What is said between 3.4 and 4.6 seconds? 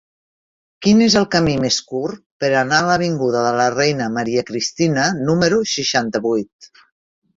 de la Reina Maria